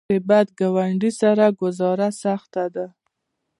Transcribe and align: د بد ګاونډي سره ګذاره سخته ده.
د 0.09 0.11
بد 0.29 0.47
ګاونډي 0.59 1.11
سره 1.21 1.45
ګذاره 1.59 2.09
سخته 2.23 2.63
ده. 2.75 2.87